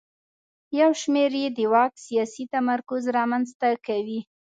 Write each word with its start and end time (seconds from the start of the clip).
یو 0.79 0.91
شمېر 1.01 1.31
یې 1.41 1.47
د 1.57 1.59
واک 1.73 1.93
سیاسي 2.05 2.43
تمرکز 2.53 3.03
رامنځته 3.17 3.69
کوي. 3.87 4.19